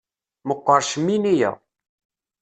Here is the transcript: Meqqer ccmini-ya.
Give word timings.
Meqqer 0.47 0.81
ccmini-ya. 0.89 1.51